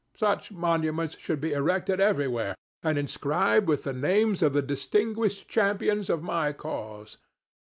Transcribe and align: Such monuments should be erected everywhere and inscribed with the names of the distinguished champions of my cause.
Such 0.17 0.51
monuments 0.51 1.15
should 1.19 1.39
be 1.39 1.51
erected 1.53 1.99
everywhere 1.99 2.55
and 2.81 2.97
inscribed 2.97 3.67
with 3.67 3.83
the 3.83 3.93
names 3.93 4.41
of 4.41 4.53
the 4.53 4.63
distinguished 4.63 5.47
champions 5.47 6.09
of 6.09 6.23
my 6.23 6.53
cause. 6.53 7.17